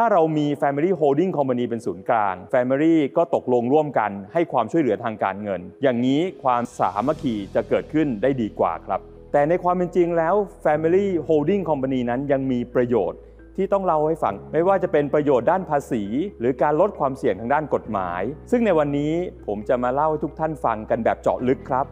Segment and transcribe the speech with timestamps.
[0.00, 9.00] ถ้าเรามี Family Holding Company เป็นศูนย์กลาง Family ก็ตกลงร่วมกันให้ความช่วยเหลือทางการเงิน อย่างนี้ความสามัคคีจะเกิดขึ้นได้ดีกว่าครับ
[9.32, 13.18] แต่ในความเป็นจริงแล้ว Family Holding Company นั้นยังมีประโยชน์
[13.56, 16.02] ที่ต้องเล่าให้ฟัง ไม่ว่าจะเป็นประโยชน์ด้านภาษี
[16.38, 19.12] หรือการลดความเสี่ยงทางด้านกฎหมาย ซึ่งในวันนี้
[19.46, 21.84] ผมจะมาเล่าให้ทุกท่านฟังกันแบบเจาะลึกครับ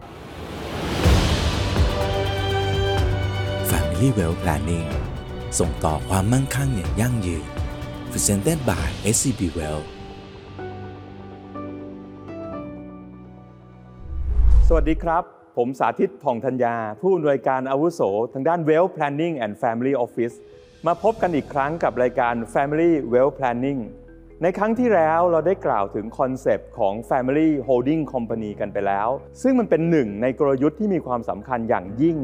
[3.71, 4.89] Family Wealth Planning
[5.59, 7.54] ส่งต่อความมั่งคั่งอย่างยั่งยืน
[8.17, 9.89] Presented by SCB Wealth
[14.69, 15.25] สวัสดีครับ
[15.57, 18.01] ผมสาธิตทองธัญญา ผู้อำนวยการอาวุโส
[18.33, 20.35] ทางด้าน Wealth Planning and Family Office
[20.87, 23.81] มาพบกันอีกครั้งกับรายการ Family Wealth Planning
[24.43, 29.09] ในครั้งที่แล้วเราได้กล่าวถึงคอนเซปต์ของ Family Holding Company กันไปแล้ว
[29.43, 32.19] ซึ่งมันเป็นหนึ่งในกลยุทธ์ที่มีความสำคัญอย่างยิ่ง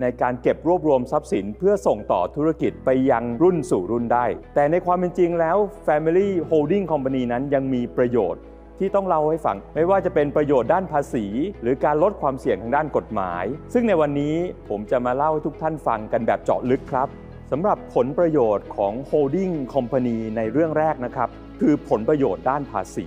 [0.00, 8.42] ในการเก็บรวบรวมทรัพย์สิน เพื่อส่งต่อธุรกิจไปยังรุ่นสู่รุ่นได้ แต่ในความเป็นจริงแล้ว Family Holding Company นั้นยังมีประโยชน์
[8.78, 11.24] ที่ต้องเล่าให้ฟัง ไม่ว่าจะเป็นประโยชน์ด้านภาษี
[11.62, 14.34] หรือการลดความเสี่ยงทางด้านกฎหมาย ซึ่งในวันนี้
[14.68, 17.08] ผมจะมาเล่าให้ทุกท่านฟังกันแบบเจาะลึกครับ
[17.52, 21.28] สำหรับผลประโยชน์ของ Holding Company ในเรื่องแรกนะครับ
[21.60, 23.06] คือผลประโยชน์ด้านภาษี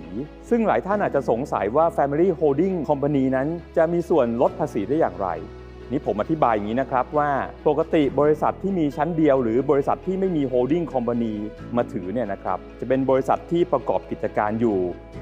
[0.50, 5.30] ซึ่งหลายท่านอาจจะสงสัยว่า Family Holding Company นั้นจะมีส่วนลดภาษีได้อย่างไร
[5.92, 7.30] นี่ผมอธิบายอย่างนี้นะครับว่า
[7.68, 11.34] ปกติบริษัทที่มีชั้นเดียว หรือบริษัทที่ไม่มี holding company
[11.76, 14.80] มาถือเนี่ยนะครับจะเป็นบริษัทที่ประกอบกิจการอยู่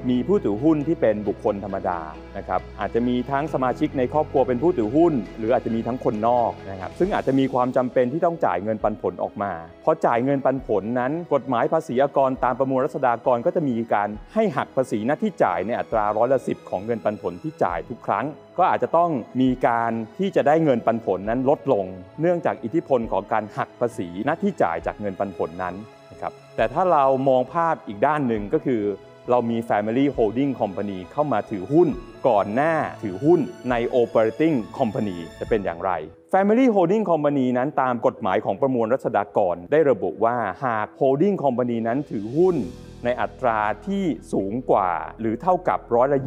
[0.10, 2.00] มีผู้ถือหุ้นที่เป็นบุคคลธรรมดา
[2.38, 9.52] นะครับอาจจะมีทั้งสมาชิกในครอบครัวเป็นผู้ถือหุ้น หรืออาจจะมีทั้งคนนอกนะครับซึ่งอาจจะมีความจำเป็นที่ต้องจ่ายเงินปันผลออกมา
[9.86, 18.26] พอจ่ายเงินปันผลนั้น กฎหมายภาษีอากรตามประมวลรัษฎากรก็จะมีการให้หักภาษีหน้าที่จ่ายในอัตราร้อยละสิบของเงินปันผลที่จ่ายทุกครั้ง
[18.60, 21.86] ก็อาจจะต้องมีการที่จะได้เงินปันผลนั้นลดลง
[22.22, 25.76] เนื่องจากอิทธิพลของการหักภาษีหน้าที่จ่ายจากเงินปันผลนั้น
[26.12, 28.82] นะครับแต่ถ้าเรามองภาพอีกด้านหนึ่งก็คือ
[29.30, 31.90] เรามี Family Holding Company เข้ามาถือหุ้น
[32.28, 35.92] ก่อนหน้าถือหุ้นใน Operating Company จะเป็นอย่างไร
[36.34, 42.56] Family Holding Company นั้นตามกฎหมายของประมวลรัษฎากรได้ระบุว่าหาก Holding Company นั้นถือหุ้น
[43.06, 46.20] ในอัตราที่สูงกว่าหรือเท่ากับร้อยละ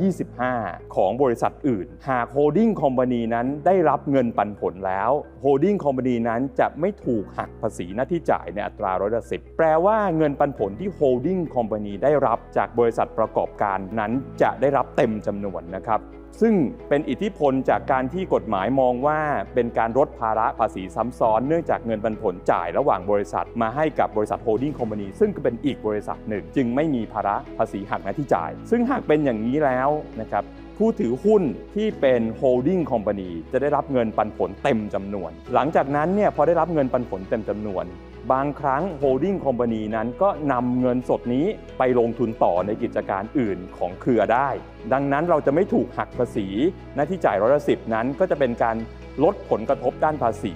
[0.43, 14.12] 25 ของบริษัทอื่น หาก holding company นั้นได้รับเงินปันผลแล้ว holding company นั้นจะไม่ถูกหักภาษีหน้าที่จ่ายในอัตราร้อยละสิแปลว่าเงินปันผลที่ holding company ได้รับจากบริษัทประกอบการนั้น
[14.43, 16.00] จะได้รับเต็มจำนวนนะครับ
[16.41, 16.54] ซึ่ง
[16.88, 19.20] เป็นอิทธิพลจากการที่กฎหมายมองว่า
[19.54, 29.88] เป็นการลดภาระภาษีซ้ำซ้อน เนื่องจากเงินปันผลจ่ายระหว่างบริษัท มาให้กับบริษัท holding company ซึ่งก็เป็นอีกบริษัทหนึ่ง จึงไม่มีภาระภาษีหักหน้าที่จ่าย ซึ่งหากเป็นอย่างนี้แล้ว
[30.20, 30.44] นะครับ
[30.78, 31.43] ผู้ถือหุ้น
[31.75, 37.84] ที่เป็น holding company จะได้รับเงินปันผลเต็มจำนวน หลังจากนั้นเนี่ยพอได้รับเงินปันผลเต็มจำนวน
[38.31, 41.47] บางครั้ง holding company นั้นก็นำเงินสดนี้
[41.78, 44.49] ไปลงทุนต่อในกิจการอื่นของเครือได้
[44.93, 46.47] ดังนั้นเราจะไม่ถูกหักภาษี
[46.94, 48.77] หน้าที่จ่ายร้อยละสิบนั้นก็จะเป็นการ
[49.25, 50.55] ลดผลกระทบด้านภาษี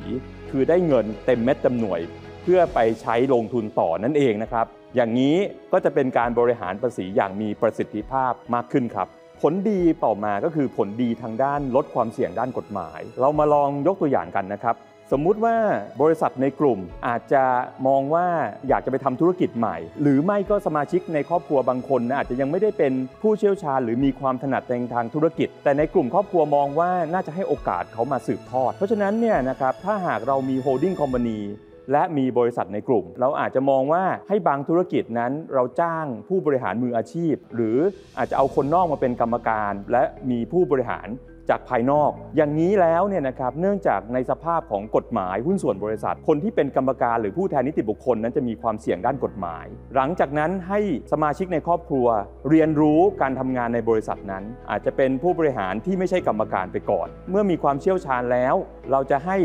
[0.51, 2.01] คือได้เงินเต็มเม็ดเต็มหน่วย
[2.43, 4.67] เพื่อไปใช้ลงทุนต่อนั่นเองนะครับ
[4.97, 5.37] อย่างนี้
[5.73, 9.09] ก็จะเป็นการบริหารภาษีอย่างมีประสิทธิภาพมากขึ้นครับ
[9.43, 14.77] ผลดีต่อมาก็คือผลดีทางด้านลดความเสี่ยงด้านกฎหมาย เรามาลองยกตัวอย่างกันนะครับ
[15.13, 15.57] สมมุติว่า
[16.03, 17.45] บริษัทในกลุ่มอาจจะ
[17.87, 18.27] มองว่า
[18.69, 31.41] อยากจะไปทำธุรกิจใหม่ หรือไม่ก็สมาชิกในครอบครัวบางคนนะอาจจะยังไม่ได้เป็นผู้เชี่ยวชาญ หรือมีความถนัดในทางธุรกิจ แต่ในกลุ่มครอบครัวมองว่าน่าจะให้โอกาสเขามาสืบทอด เพราะฉะนั้นเนี่ยนะครับถ้าหากเรามี holding company
[31.93, 37.79] และมีบริษัทในกลุ่ม เราอาจจะมองว่าให้บางธุรกิจนั้นเราจ้างผู้บริหารมืออาชีพ หรือ
[38.19, 41.09] อาจจะเอาคนนอกมาเป็นกรรมการ และมีผู้บริหาร
[41.51, 50.81] จากภายนอก อย่างนี้แล้วเนี่ยนะครับเนื่องจากในสภาพของกฎหมายหุ้นส่วนบริษัท คนที่เป็นกรรมการหรือผู้แทนนิติบุคคลนั้นจะมีความเสี่ยงด้านกฎหมาย หลังจากนั้นให้
[51.13, 52.07] สมาชิกในครอบครัว
[52.49, 58.55] เรียนรู้การทำงานในบริษัทนั้น อาจจะเป็นผู้บริหารที่ไม่ใช่กรรมการไปก่อน เมื่อมีความเชี่ยวชาญแล้ว
[58.91, 59.37] เราจะให้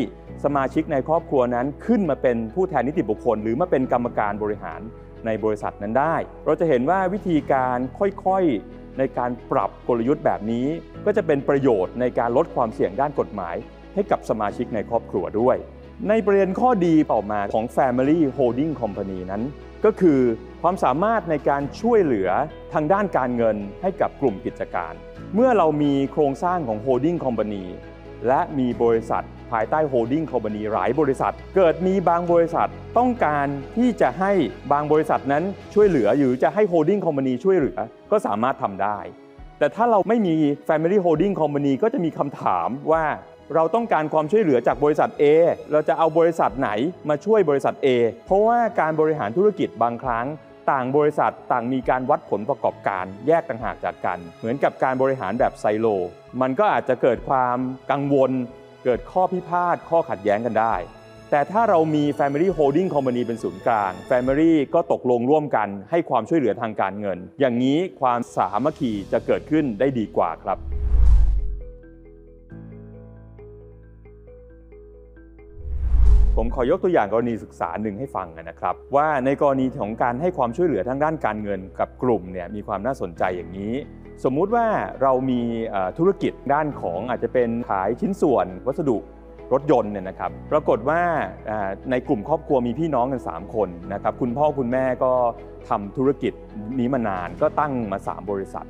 [0.45, 4.81] สมาชิกในครอบครัวนั้นขึ้นมาเป็นผู้แทนนิติบุคคล หรือมาเป็นกรรมการบริหาร
[5.25, 10.65] ในบริษัทนั้นได้ เราจะเห็นว่าวิธีการค่อยๆ ในการปรับกลยุทธ์แบบนี้
[11.05, 13.55] ก็จะเป็นประโยชน์ในการลดความเสี่ยงด้านกฎหมาย
[13.93, 15.57] ให้กับสมาชิกในครอบครัวด้วย
[16.09, 19.43] ในประเด็นข้อดีต่อมาของ Family Holding Company นั้น
[19.85, 20.19] ก็คือ
[20.61, 22.29] ความสามารถในการช่วยเหลือ
[22.73, 24.93] ทางด้านการเงินให้กับกลุ่มกิจการ
[25.35, 27.65] เมื่อเรามีโครงสร้างของ Holding Company
[28.27, 34.31] และมีบริษัท ภายใต้ holding company หลายบริษัท เกิดมีบางบริษัทต้องการที่จะให้
[34.71, 35.43] บางบริษัทนั้น
[35.73, 37.77] ช่วยเหลือหรือจะให้ holding company ช่วยเหลือ
[38.11, 38.97] ก็สามารถทำได้
[39.59, 40.35] แต่ถ้าเราไม่มี
[40.67, 43.05] Family Holding Company ก็จะมีคำถามว่า
[43.55, 45.23] เราต้องการความช่วยเหลือจากบริษัท A
[45.71, 46.69] เราจะเอาบริษัทไหน
[47.09, 47.87] มาช่วยบริษัท A
[48.25, 50.25] เพราะว่าการบริหารธุรกิจบางครั้ง
[50.71, 55.87] ต่างบริษัทต่างมีการวัดผลประกอบการแยกต่างหากจากกัน เหมือนกับการบริหารแบบไซโล
[56.41, 57.57] มันก็อาจจะเกิดความ
[57.91, 58.31] กังวล
[58.83, 60.75] เกิดข้อพิพาทข้อขัดแย้งกันได้
[61.31, 70.57] แต่ถ้าเรามี Family Holding Company เป็นศูนย์กลาง Family ก็ตกลงร่วมกันให้ความช่วยเหลือทางการเงิน อย่างนี้ความสามัคคีจะเกิดขึ้นได้ดีกว่าครับ
[76.35, 83.73] ผมขอยกตัวอย่างกรณีศึกษาหนึ่งให้ฟังนะครับ ว่าในกรณีของการให้ความช่วยเหลือทางด้านการเงินกับกลุ่มเนี่ยมีความน่าสนใจอย่างนี้
[84.23, 84.67] สมมุติว่า
[85.01, 85.41] เรามี
[85.97, 88.97] ธุรกิจด้านของอาจจะเป็นขายชิ้นส่วนวัสดุ
[89.53, 91.01] รถยนต์เนี่ยนะครับ ปรากฏว่า
[91.91, 95.13] ในกลุ่มครอบครัวมีพี่น้องกัน 3 คนนะครับ คุณพ่อคุณแม่ก็
[95.69, 96.33] ทำธุรกิจ
[96.79, 98.65] นี้มานานก็ตั้งมา 3 บริษัท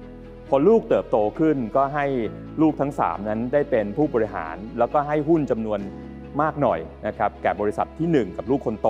[0.50, 2.06] พอลูกเติบโตขึ้นก็ให้
[2.62, 5.80] ลูกทั้ง 3 นั้นได้เป็นผู้บริหาร แล้วก็ให้หุ้นจำนวน
[6.42, 8.90] มากหน่อยนะครับแก่บริษัททีหนึ่1 กับลูกคนโต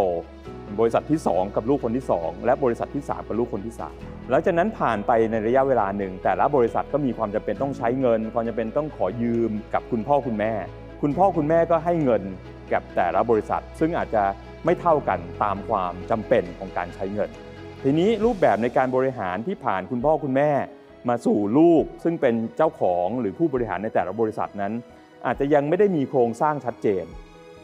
[0.79, 10.53] บริษัทที่ 2 กับลูกคนที่ 2 และบริษัทที่ 3 กับลูกคนที่ 3 หลังจากนั้นผ่านไปในระยะเวลาหนึ่ง แต่ละบริษัทก็มีความจำเป็นต้องใช้เงิน ความจำเป็นต้องขอยืมกับคุณพ่อคุณแม่
[11.01, 12.23] คุณพ่อคุณแม่ก็ให้เงิน
[12.73, 14.23] กับแต่ละบริษัท ซึ่งอาจจะ
[14.65, 17.29] ไม่เท่ากันตามความจำเป็นของการใช้เงิน
[17.83, 20.51] ทีนี้รูปแบบในการบริหารที่ผ่านคุณพ่อคุณแม่
[21.09, 24.73] มาสู่ลูกซึ่งเป็นเจ้าของหรือผู้บริหารในแต่ละบริษัทนั้น
[25.25, 27.05] อาจจะยังไม่ได้มีโครงสร้างชัดเจน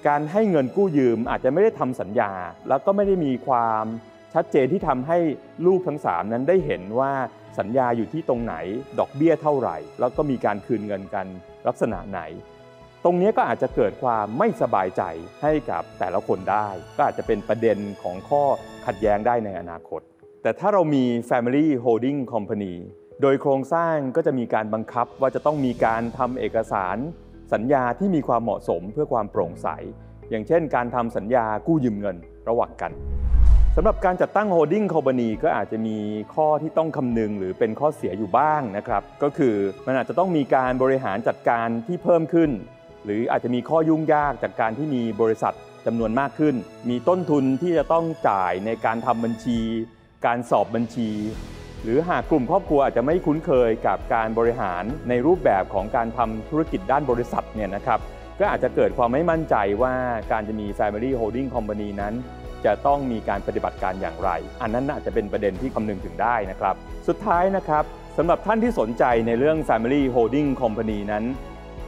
[0.07, 2.31] การให้เงินกู้ยืมอาจจะไม่ได้ทำสัญญา
[2.67, 3.85] แล้วก็ไม่ได้มีความ
[4.33, 5.17] ชัดเจนที่ทำให้
[5.65, 7.13] ลูกทั้ง 3 นั้นได้เห็นว่า
[7.59, 8.55] สัญญาอยู่ที่ตรงไหน
[8.99, 11.27] ดอกเบี้ยเท่าไหร่ แล้วก็มีการคืนเงินกัน
[11.67, 12.21] ลักษณะไหน
[13.03, 15.03] ตรงนี้ก็อาจจะเกิดความไม่สบายใจ
[15.41, 16.67] ให้กับแต่ละคนได้
[16.97, 18.43] ก็อาจจะเป็นประเด็นของข้อ
[18.85, 20.01] ขัดแย้งได้ในอนาคต
[20.43, 22.73] แต่ถ้าเรามี Family Holding Company
[23.21, 26.97] โดยโครงสร้างก็จะมีการบังคับว่าจะต้องมีการทำเอกสาร
[27.53, 29.67] สัญญาที่มีความเหมาะสมเพื่อความโปร่งใส
[30.29, 32.17] อย่างเช่น การทำสัญญากู้ยืมเงิน
[32.49, 32.91] ระหว่างกัน
[33.75, 35.97] สำหรับการจัดตั้ง Holding Company ก็อาจจะมี
[36.35, 39.55] ข้อที่ต้องคำนึงหรือเป็นข้อเสียอยู่บ้างนะครับ ก็คือ
[39.85, 42.49] มันอาจจะต้องมีการบริหารจัดการที่เพิ่มขึ้น
[43.05, 45.53] หรืออาจจะมีข้อยุ่งยากจากการที่มีบริษัท
[45.85, 46.55] จำนวนมากขึ้น
[46.89, 49.59] มีต้นทุนที่จะต้องจ่ายในการทำบัญชี
[50.25, 51.09] การสอบบัญชี
[51.83, 57.99] หรือหากกลุ่มครอบครัวอาจจะไม่คุ้นเคยกับการบริหารในรูปแบบของการทำธุรกิจด้านบริษัทเนี่ยนะครับ
[58.39, 59.93] ก็อาจจะเกิดความไม่มั่นใจว่า
[60.31, 62.13] การจะมี Family Holding Company นั้น
[62.65, 64.29] จะต้องมีการปฏิบัติการอย่างไร
[64.61, 66.75] อันนั้นอาจจะเป็นประเด็นที่คำนึงถึงได้นะครับ
[67.07, 67.83] สุดท้ายนะครับ
[68.17, 71.25] สำหรับท่านที่สนใจในเรื่อง Family Holding Company นั้น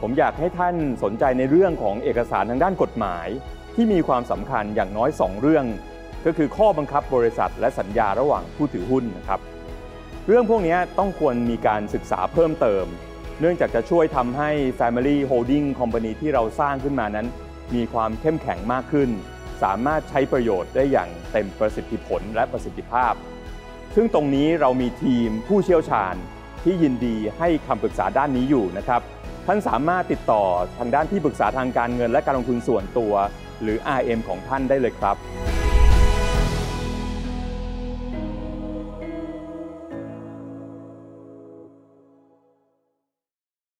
[0.00, 3.28] ผมอยากให้ท่านสนใจในเรื่องของเอกสารทางด้านกฎหมาย
[3.74, 5.64] ที่มีความสำคัญอย่างน้อย 2 เรื่อง
[6.26, 9.40] ก็คือข้อบังคับบริษัท และสัญญาระหว่างผู้ถือหุ้นนะครับ
[10.32, 12.86] เรื่องพวกนี้ต้องควรมีการศึกษาเพิ่มเติม
[13.40, 14.50] เนื่องจากจะช่วยทำให้
[14.80, 17.26] Family Holding Company ที่เราสร้างขึ้นมานั้น
[17.74, 19.10] มีความเข้มแข็งมากขึ้น
[19.62, 23.12] สามารถใช้ประโยชน์ได้อย่างเต็มประสิทธิผลและประสิทธิภาพ
[23.94, 26.14] ซึ่งตรงนี้เรามีทีมผู้เชี่ยวชาญ
[26.64, 29.00] ที่ยินดีให้คำปรึกษาด้านนี้อยู่นะครับ
[29.46, 30.44] ท่านสามารถติดต่อ
[30.78, 33.12] ทางด้านที่ปรึกษาทางการเงินและการลงทุนส่วนตัว
[33.62, 35.18] หรือ RM ของท่านได้เลยครับ